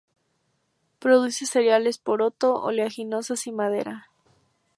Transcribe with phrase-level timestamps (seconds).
[0.97, 4.09] Produce cereales, poroto, oleaginosas y madera.